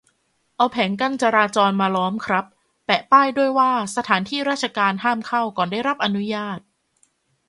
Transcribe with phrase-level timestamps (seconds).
[0.55, 2.45] เอาแผงกั้นจราจรมาล้อมครับ
[2.85, 6.59] แปะป้ายด้วยว่าสถานที่ราชการห้ามเข้าก่อนได้รับอนุญาต